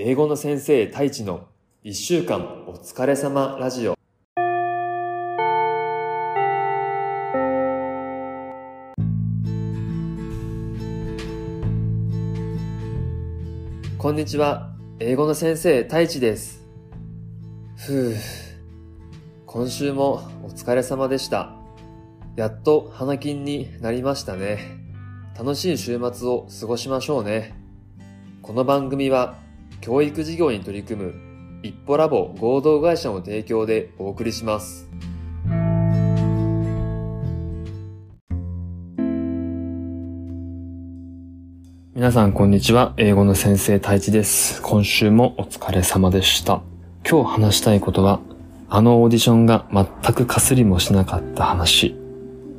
[0.00, 1.48] 英語の先生太一の
[1.82, 3.96] 一週間お疲れ様ラジオ。
[13.98, 14.70] こんにちは。
[15.00, 16.64] 英語の先生太一です。
[17.74, 18.14] ふう。
[19.46, 21.56] 今週もお疲れ様でした。
[22.36, 24.78] やっと花金になりましたね。
[25.36, 27.52] 楽しい週末を過ごしましょうね。
[28.42, 29.47] この番組は
[29.80, 31.14] 教育事業に取り組む
[31.62, 34.88] 一歩ラボ合同会社の提供でお送りします。
[41.94, 42.94] 皆さんこんにちは。
[42.96, 44.62] 英語の先生太一です。
[44.62, 46.62] 今週もお疲れ様でした。
[47.08, 48.20] 今日話したいことは、
[48.68, 51.96] あのオーディションが全くかすりもしなかった話。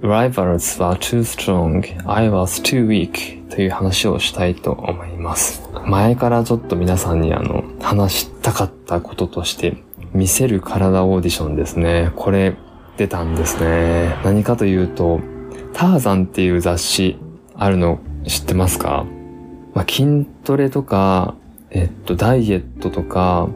[0.01, 5.68] Rivals were too strong, I was too weak という話をしたいと思います。
[5.89, 9.77] 前からちょっと皆さんにあの、話したかったこととして、
[10.13, 12.11] 見せる体オーディションですね。
[12.15, 12.55] これ、
[12.97, 14.15] 出たんですね。
[14.23, 15.19] 何かというと、
[15.73, 17.17] ターザンっていう雑誌
[17.55, 19.05] あるの知ってますか？
[19.73, 21.35] まあ、筋トレとか、
[21.71, 23.49] えっと、ダイエットとか、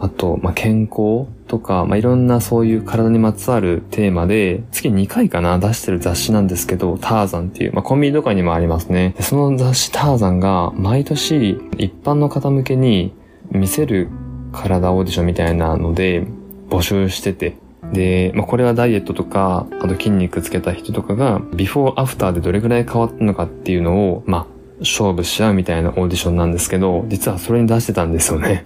[0.00, 9.14] あと、まあ、健康とか、まあ、いろんなそういう体にまつわるテーマで、月2回かな出してる雑誌なんですけど、ターザンっていう、まあ、コンビニとかにもありますね。
[9.16, 13.12] でその雑誌ターザンが、毎年、一般の方向けに
[13.50, 14.08] 見せる
[14.52, 16.26] 体オーディションみたいなので、
[16.68, 17.56] 募集してて、
[17.92, 24.46] で、まあ、これはダイエットとか、あと筋肉つけた人とかが、ビフォーアフターでどれくらい変わったのかっていうのを、まあ、
[24.80, 28.64] 勝負し合うみたいなオーディションなんですけど、実はそれに出してたんですよね。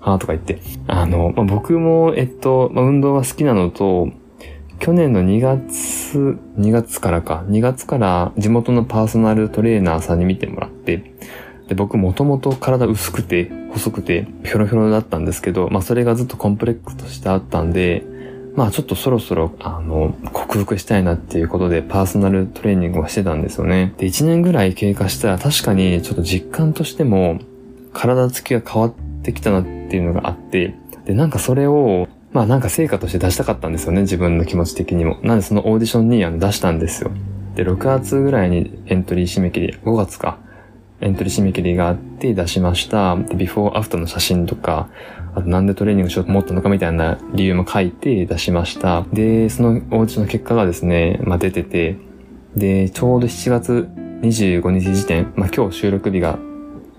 [0.00, 0.60] はとか言って。
[0.86, 4.08] あの、まあ、僕も、えっと、まあ、運動が好きなのと、
[4.78, 11.12] 去年の2月、2月からか、2月から地元のパーソナルトレーナーさんに見てもらって、
[11.68, 18.04] で、僕もともと体薄くて、細くて、ひょろひょろだったんですけど、まあそれがずっとコンプレックスとしてあったんで、
[18.56, 23.94] まあちょっとそろそろ、あの、克服したいなっていうことでパーソナルトレーニングをしてたんですよね。
[23.98, 27.38] で、1年ぐらい経過したら確かにちょっと実感としても、
[27.92, 35.18] 体つきが変わっててきたなっていうのがあって、で、なんかそれを、まあなんか成果として出したかったんですよね、自分の気持ち的にも。
[35.22, 37.10] なんでそのオーディションにあの出したんですよ。
[37.54, 40.38] で、6月ぐらいにエントリー締め切り、5月か、
[41.00, 43.16] エントリー締め切りがあって出しました。
[43.16, 44.88] で、ビフォーアフターの写真とか、
[45.34, 49.04] あとなんでトレーニングしようと思ったのかみたいな理由も書いて出しました。
[49.12, 51.96] で、そのオーディションの結果がですね、まあ出てて、
[52.56, 53.88] で、ちょうど7月
[54.22, 56.38] 25日時点、まあ今日収録日が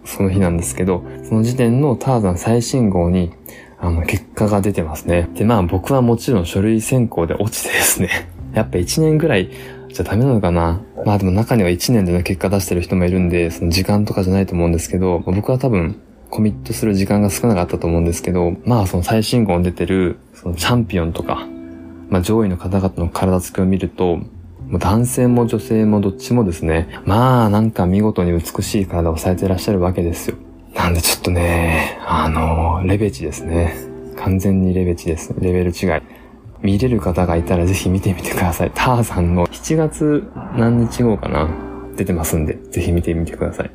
[0.05, 3.31] その日なんですけど、その時点のターザン最新号に、
[3.79, 5.29] あの、結果が出てますね。
[5.33, 9.49] で、まあ僕はもちろん書類選考で落ちてですね、 やっぱ1年ぐらい
[9.89, 15.95] じゃダメなのかなまあでも中には1年での結果出してる人もいるんで、その時間とかじゃないと思うんですけど、僕は多分
[16.29, 21.45] コミットする時間が少なかったと思うんですけど、まあその最新号に出てる、そのチャンピオンとか、
[22.09, 24.19] まあ上位の方々の体つきを見ると、
[24.79, 30.37] 男性も女性もどっちもですね、まあなんか見事に美しい体をされていらっしゃるわけですよ。
[30.73, 33.75] なんでちょっとね、あの、レベチですね。
[34.17, 35.33] 完全にレベチです。
[35.39, 36.01] レベル違い。
[36.61, 38.71] 見れる方がいたらぜひ見てみてください。
[38.73, 41.49] ターザンの7月何日後かな？
[41.97, 43.71] 出てますんで、ぜひ見てみてください。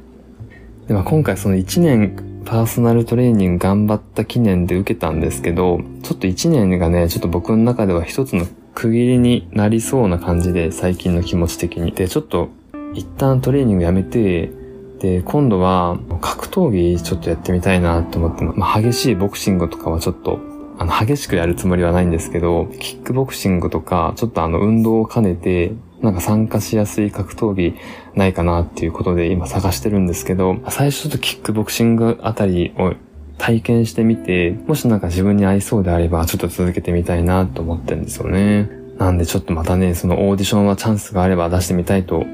[0.86, 8.46] で、まあ、今回その1年パーソナルトレーニング頑張った記念で受けたんですけど、ちょっと1年がね、ちょっと僕の中では一つの
[8.76, 11.92] 区切りになりそうな感じで、最近の気持ち的に。
[11.92, 12.50] で、ちょっと、
[12.92, 14.52] 一旦トレーニングやめて、
[15.00, 20.40] で、今度は、格闘技ちょっとやってみたいなと思って、まあ、激しいボクシングとかはちょっと、
[20.78, 25.72] あの、激しくやるつもりはないんですけど、キックボクシングとか、ちょっとあの、運動を兼ねて、
[26.02, 27.74] なんか参加しやすい格闘技
[28.14, 32.92] ないかなっていうことで今探してるんですけど、最初ちょっとキックボクシングあたりを
[33.38, 38.68] 体験してみて、もしなんか自分に合いそうであれば、ちょっと続けてみたいなと思ってるんですよね。
[38.98, 42.24] なんでちょっとまたね、そのオーディションはチャンスがあれば出してみたいと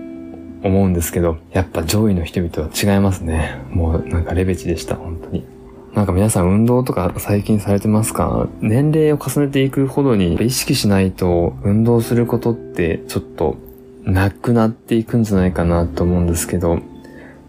[0.62, 3.60] 思うんですけど、やっぱ上位の人々は違いますね。
[3.70, 5.44] もうなんかレベチでした、本当に。
[5.92, 8.48] なんか皆さん運動とか最近されてますか？
[8.60, 13.56] 年齢を重ねていくほどに意識しないと運動することってちょっと
[14.04, 16.78] なくなっていくんじゃないかなと思うんですけど、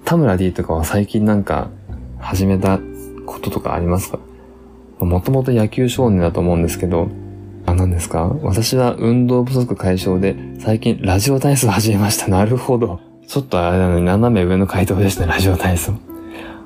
[0.04, 1.70] 田村 D とかは最近なんか
[2.20, 2.80] 始めた
[3.26, 4.20] こととかありますか？
[5.00, 7.10] もともと野球少年だと思うんですけど、
[7.66, 8.36] あ、何ですか？
[8.42, 12.28] 私は運動不足解消で、最近ラジオ体操始めました。
[12.28, 13.00] なるほど。
[13.28, 15.94] ちょっとあれなのに斜め上の回答ですね、ラジオ体操。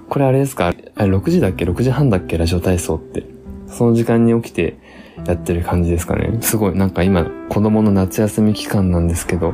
[0.10, 0.68] これあれですか？
[0.68, 2.38] あれ6時だっけ ?6 時半だっけ？
[2.38, 3.26] ラジオ体操って。
[3.68, 4.78] その時間に起きて
[5.26, 6.38] やってる感じですかね。
[6.42, 9.54] すごい、なんか今、子供の夏休み期間なんですけど、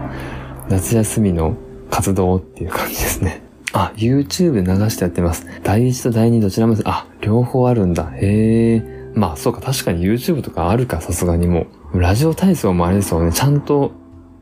[0.70, 1.58] 夏休みの
[1.90, 3.42] 活動っていう感じですね。
[3.74, 5.48] あ、YouTube 流してやってます。
[5.64, 8.12] 第1と第2どちらも、あ、両方あるんだ。
[8.16, 9.04] へえ。
[9.16, 12.00] まあそうか、確かに YouTube とかあるか、さすがにもう。
[12.00, 13.32] ラジオ体操もあれですよね。
[13.32, 13.92] ちゃんと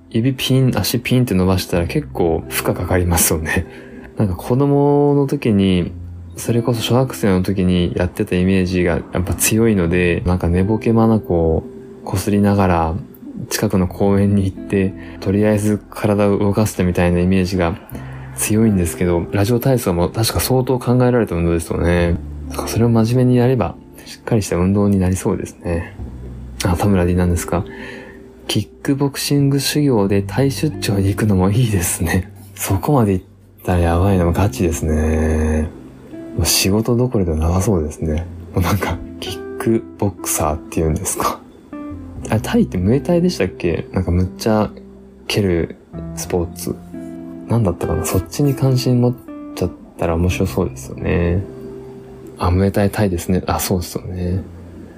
[0.09, 3.65] 指ピン、足ピンって伸ばしたら結構負荷かかりますよね。
[4.17, 5.93] なんか子供の時に、
[6.35, 12.95] それこそ小学生の時にやってたイメージがやっぱ強いので、なんか寝ぼけまなこう、こすりながら
[13.49, 17.77] 近くの公園に行って、とりあえず体を動かしてみたいなイメージが
[18.35, 22.17] 強いんですけど、ラジオ体操も確か相当考えられた運動ですよね。
[22.67, 23.75] それを真面目にやれば、
[24.05, 25.95] しっかりした運動になりそうですね。
[26.65, 27.65] あ、田村 D なんですか？
[28.47, 32.33] キックボクシング修行でタ出張に行くのもいいですね。
[32.55, 33.25] そこまで行っ
[33.63, 35.69] たらやばいのもガチですね。
[36.35, 38.25] もう仕事どころではなさそうですね。
[38.53, 41.39] もうなんか、キックボクサーって言うんですか？
[42.29, 43.87] あれ、タイってムエタイでしたっけ？
[43.93, 44.69] なんかむっちゃ
[45.27, 45.77] 蹴る
[46.15, 46.75] スポーツ。
[47.51, 49.15] なんだったかなそっちに関心持っ
[49.55, 51.43] ちゃったら面白そうですよね。
[52.39, 53.43] あ、ムエタイタイですね。
[53.45, 54.41] あ、そうですよね。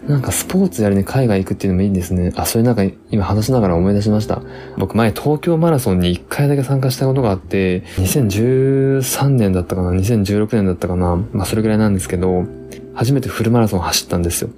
[0.08, 2.32] なんかスポーツやるに海外行くっていうのもいいんですね。
[2.36, 4.42] あ、それなんか今話しながら思い出しました。
[4.78, 12.46] 僕前東京マラソンに1回だけ参加したことがあって、2013年だったかな ?2016 年だったかなまあそれぐらいなんですけど、
[12.94, 14.50] 初めてフルマラソン走ったんですよ。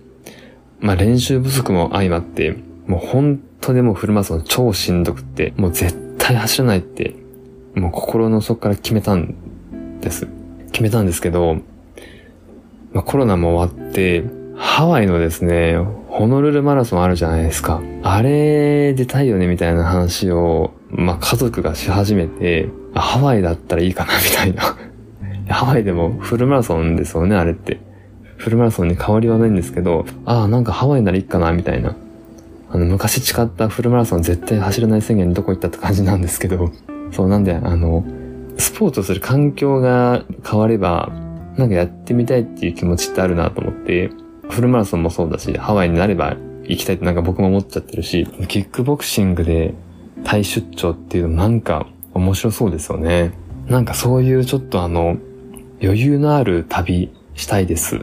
[0.80, 2.57] まあ練習不足も相まって、
[2.88, 7.15] もう本当でもフルマラソン超しんどくって、もう絶対走らないって、
[7.75, 10.27] もう心の底から決めたんです。
[10.72, 11.56] 決めたんですけど、
[12.94, 14.24] まあコロナも終わって、
[14.56, 15.77] ハワイのですね、
[16.07, 17.81] ホノルルマラソンあるじゃないですか。
[18.04, 24.78] あれ出たいよねみたいな話を、まあ、家族がし始めて、ハワイだったらいいかなみたいな。
[25.54, 27.80] ハワイでもフルマラソンですよね、あれって。
[28.38, 31.98] フルマラソンに変わりはないんですけど、ああ、なんかハワイならいいかなみたいな。
[32.69, 36.71] あの、昔誓ったフルマラソン絶対走らない宣言どこ行ったって感じなんですけど、
[37.15, 38.03] そうなんで、あの、
[38.57, 41.09] スポーツをする環境が変われば、
[41.56, 44.09] なんかやってみたいっていう気持ちってあるなと思って、
[44.50, 49.73] フルマラソンもそうだし、ハワイになれば行きたいってなんか僕も思っちゃってるし、キックボクシングで
[50.25, 53.31] タイ出張っていうのなんか面白そうですよね。
[53.68, 55.15] なんかそういうちょっとあの、
[55.81, 58.01] 余裕のある旅したいです。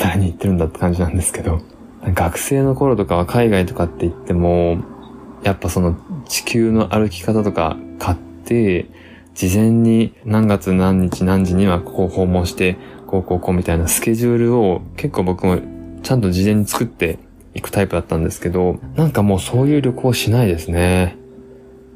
[0.00, 1.60] 誰に言ってるんだって感じなんですけど。
[2.14, 4.78] 学生の頃とかは海外とかって言っても、
[5.44, 8.86] やっぱその地球の歩き方とか買って、
[9.34, 15.60] 事前に何月何日何時にはここを訪問してこうこうこうみたいなスケジュールを結構僕も
[16.02, 17.18] ちゃんと事前に作って
[17.54, 21.16] いくタイプだったんですけど、なんかもうそういう旅行しないですね。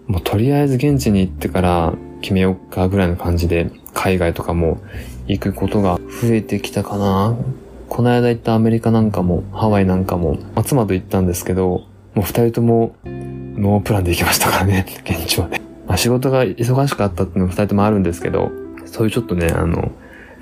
[0.07, 4.81] もうとりあえず現地に行ってから決めようかぐらいの感じで海外とかも
[5.27, 7.37] 行くことが増えてきたかな。
[7.89, 15.62] この間行ったアメリカなんかもハワイなんかも、まあ、妻と行ったんですけど、もう二人ともノープランで行きましたからね、現地はね。
[15.87, 18.51] まあ、仕事が忙しかったっていうのも二人ともあるんですけど、
[18.87, 19.93] そういうちょっとね、あの、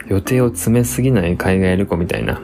[0.07, 2.43] 予定を詰めすぎない海外旅行みたいな、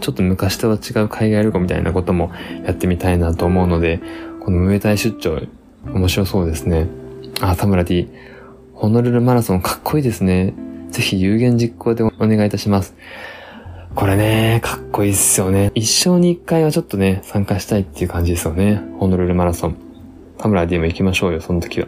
[0.00, 2.32] ちょっと昔とは違う海外旅行みたいなことも
[2.64, 4.00] やってみたいなと思うので、
[4.40, 5.40] このムエタイ出張、
[5.86, 6.88] 面白そうですね。
[7.40, 8.08] あ、田村 D。
[8.74, 10.54] ホノルルマラソンかっこいいですね。
[10.90, 12.94] ぜひ有言実行でお願いいたします。
[13.94, 15.70] これね、かっこいいっすよね。
[15.74, 18.82] 一生に一回はちょっとね、参加したいっていう感じですよね。
[18.98, 19.76] ホノルルマラソン。
[20.36, 21.86] 田村 D も行きましょうよ、その時は。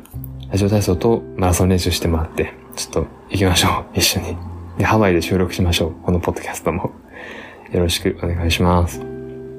[0.51, 4.37] ラジオ体操とマラソン練習してもらって、ちょっと行きましょう、 一緒に。
[4.79, 5.93] で、ハワイで収録しましょう。
[6.05, 6.93] このポッドキャストも。
[7.73, 9.01] よろしくお願いします。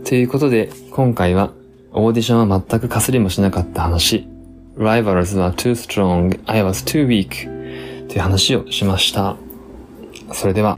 [0.06, 1.52] ということで、今回は、
[1.92, 4.28] オーディションは全くかすりもしなかった話。
[4.78, 9.36] Rivals were too strong, I was too weak という話をしました。
[10.32, 10.78] それでは、